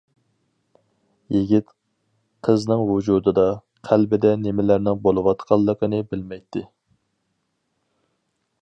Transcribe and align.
يىگىت 1.35 1.67
قىزنىڭ 2.47 2.81
ۋۇجۇدىدا، 2.93 3.45
قەلبىدە 3.91 4.33
نېمىلەرنىڭ 4.47 5.05
بولۇۋاتقانلىقىنى 5.05 6.03
بىلمەيتتى. 6.15 6.67